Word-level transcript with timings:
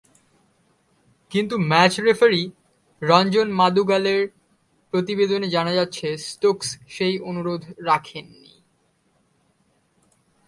কিন্তু 1.31 1.55
match 1.61 1.93
referee 1.99 2.43
Ranjan 3.01 3.47
মাদুগালের 3.51 4.21
প্রতিবেদনে 4.93 5.47
জানা 5.49 5.73
যাচ্ছে, 5.73 6.07
স্টোকস 6.27 6.67
সেই 6.89 7.15
অনুরোধ 7.19 7.61
রাখেননি। 7.85 8.53